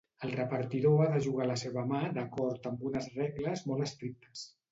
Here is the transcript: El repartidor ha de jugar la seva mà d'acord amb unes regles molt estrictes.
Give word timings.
El 0.27 0.31
repartidor 0.37 1.03
ha 1.03 1.09
de 1.15 1.19
jugar 1.25 1.45
la 1.51 1.57
seva 1.63 1.83
mà 1.91 2.01
d'acord 2.17 2.65
amb 2.71 2.83
unes 2.91 3.13
regles 3.21 3.65
molt 3.73 3.87
estrictes. 3.91 4.45